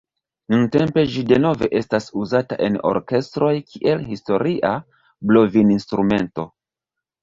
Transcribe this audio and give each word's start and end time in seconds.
Nuntempe 0.53 1.03
ĝi 1.15 1.21
denove 1.31 1.69
estas 1.81 2.09
uzata 2.23 2.59
en 2.69 2.81
orkestroj 2.95 3.53
kiel 3.69 4.05
historia 4.11 4.77
blovinstrumento. 5.31 6.53